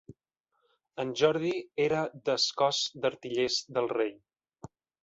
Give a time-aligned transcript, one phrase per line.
[1.03, 1.51] En Jordi
[1.85, 2.01] era
[2.31, 4.15] des cos d'artillers del rei.